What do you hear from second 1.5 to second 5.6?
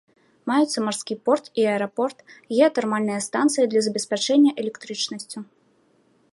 і аэрапорт, геатэрмальныя станцыі для забеспячэння электрычнасцю.